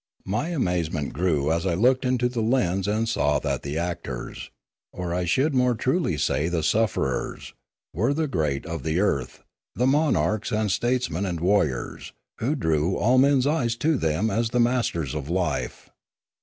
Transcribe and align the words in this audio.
My 0.25 0.47
amazement 0.47 1.13
grew, 1.13 1.51
as 1.51 1.63
I 1.67 1.75
looked 1.75 2.05
into 2.05 2.27
the 2.27 2.41
lens 2.41 2.87
and 2.87 3.07
saw 3.07 3.37
that 3.37 3.61
the 3.61 3.77
actors, 3.77 4.49
or 4.91 5.13
I 5.13 5.25
should 5.25 5.53
more 5.53 5.75
truly 5.75 6.17
say 6.17 6.47
the 6.49 6.63
sufferers, 6.63 7.53
were 7.93 8.11
the 8.11 8.27
great 8.27 8.65
of 8.65 8.81
the 8.81 8.99
earth, 8.99 9.43
the 9.75 9.85
monarchs 9.85 10.51
and 10.51 10.71
states 10.71 11.11
men 11.11 11.27
and 11.27 11.39
warriors, 11.39 12.13
who 12.39 12.55
drew 12.55 12.97
all 12.97 13.19
men's 13.19 13.45
eyes 13.45 13.75
to 13.75 13.95
them 13.95 14.31
as 14.31 14.49
the 14.49 14.59
masters 14.59 15.13
of 15.13 15.29
life. 15.29 15.91